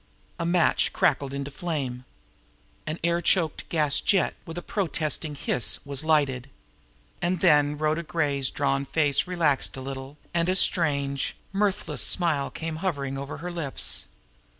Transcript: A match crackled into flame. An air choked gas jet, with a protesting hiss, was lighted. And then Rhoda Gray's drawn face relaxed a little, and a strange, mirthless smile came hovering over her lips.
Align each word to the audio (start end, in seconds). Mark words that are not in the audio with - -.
A 0.39 0.47
match 0.47 0.93
crackled 0.93 1.31
into 1.31 1.51
flame. 1.51 2.05
An 2.87 2.97
air 3.03 3.21
choked 3.21 3.69
gas 3.69 3.99
jet, 3.99 4.33
with 4.47 4.57
a 4.57 4.63
protesting 4.63 5.35
hiss, 5.35 5.85
was 5.85 6.03
lighted. 6.03 6.49
And 7.21 7.39
then 7.39 7.77
Rhoda 7.77 8.01
Gray's 8.01 8.49
drawn 8.49 8.83
face 8.83 9.27
relaxed 9.27 9.77
a 9.77 9.81
little, 9.81 10.17
and 10.33 10.49
a 10.49 10.55
strange, 10.55 11.35
mirthless 11.53 12.01
smile 12.03 12.49
came 12.49 12.77
hovering 12.77 13.15
over 13.15 13.37
her 13.45 13.51
lips. 13.51 14.05